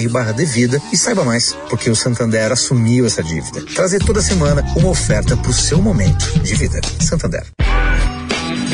santander.com.br/devida 0.00 0.80
e 0.92 0.96
saiba 0.96 1.24
mais, 1.24 1.52
porque 1.68 1.90
o 1.90 1.96
Santander 1.96 2.22
Santander 2.22 2.52
assumiu 2.52 3.06
essa 3.06 3.22
dívida. 3.22 3.64
Trazer 3.74 3.98
toda 4.04 4.22
semana 4.22 4.64
uma 4.76 4.90
oferta 4.90 5.36
para 5.36 5.50
o 5.50 5.52
seu 5.52 5.80
momento 5.80 6.38
de 6.40 6.54
vida. 6.54 6.80
Santander. 7.00 7.44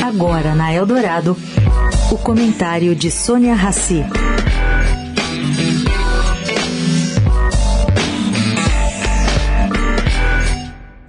Agora 0.03 0.55
na 0.55 0.73
Eldorado, 0.73 1.37
o 2.11 2.17
comentário 2.17 2.95
de 2.95 3.11
Sônia 3.11 3.53
Rassi. 3.53 4.03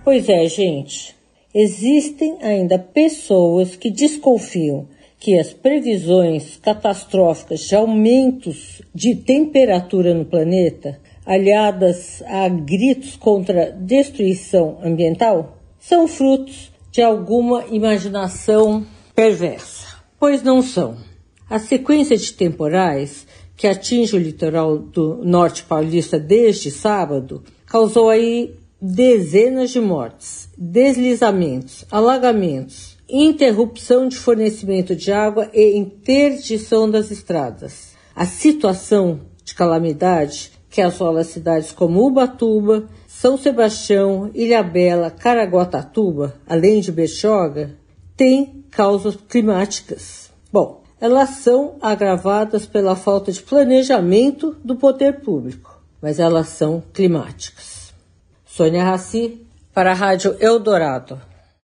Pois 0.04 0.28
é, 0.28 0.46
gente. 0.48 1.14
Existem 1.54 2.38
ainda 2.42 2.78
pessoas 2.78 3.74
que 3.76 3.90
desconfiam 3.90 4.88
que 5.20 5.38
as 5.38 5.52
previsões 5.52 6.56
catastróficas 6.56 7.60
de 7.60 7.76
aumentos 7.76 8.82
de 8.94 9.14
temperatura 9.14 10.14
no 10.14 10.24
planeta 10.24 10.98
aliadas 11.26 12.22
a 12.26 12.48
gritos 12.48 13.16
contra 13.16 13.70
destruição 13.70 14.78
ambiental, 14.82 15.58
são 15.78 16.08
frutos 16.08 16.72
de 16.90 17.00
alguma 17.02 17.66
imaginação 17.66 18.84
perversa, 19.14 19.86
pois 20.18 20.42
não 20.42 20.60
são. 20.60 20.96
A 21.48 21.58
sequência 21.58 22.16
de 22.16 22.32
temporais 22.32 23.26
que 23.56 23.66
atinge 23.66 24.16
o 24.16 24.18
litoral 24.18 24.78
do 24.78 25.22
norte 25.22 25.62
paulista 25.62 26.18
desde 26.18 26.70
sábado 26.70 27.44
causou 27.66 28.08
aí 28.08 28.54
dezenas 28.80 29.70
de 29.70 29.80
mortes, 29.80 30.48
deslizamentos, 30.56 31.84
alagamentos, 31.90 32.96
interrupção 33.12 34.08
de 34.08 34.16
fornecimento 34.16 34.94
de 34.94 35.12
água 35.12 35.50
e 35.52 35.76
interdição 35.76 36.90
das 36.90 37.10
estradas. 37.10 37.94
A 38.14 38.26
situação 38.26 39.20
de 39.44 39.54
calamidade 39.54 40.52
que 40.70 40.80
assola 40.80 41.24
cidades 41.24 41.72
como 41.72 42.06
Ubatuba, 42.06 42.84
São 43.08 43.36
Sebastião, 43.36 44.30
Ilhabela, 44.32 45.10
Caraguatatuba, 45.10 46.36
além 46.46 46.80
de 46.80 46.92
Bexoga, 46.92 47.76
tem 48.16 48.64
causas 48.70 49.16
climáticas. 49.16 50.30
Bom, 50.52 50.82
elas 51.00 51.30
são 51.30 51.76
agravadas 51.80 52.66
pela 52.66 52.94
falta 52.94 53.32
de 53.32 53.42
planejamento 53.42 54.56
do 54.64 54.76
poder 54.76 55.20
público, 55.20 55.82
mas 56.00 56.20
elas 56.20 56.48
são 56.48 56.82
climáticas. 56.92 57.92
Sônia 58.46 58.84
Raci, 58.84 59.40
para 59.72 59.92
a 59.92 59.94
Rádio 59.94 60.36
Eldorado. 60.38 61.20